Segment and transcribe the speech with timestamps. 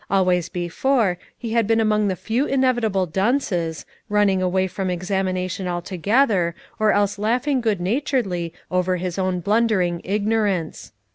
[0.09, 6.55] Always before he had been among the few inevitable dunces, running away from examination altogether,
[6.79, 10.91] or else laughing good naturedly over his own blundering ignorance.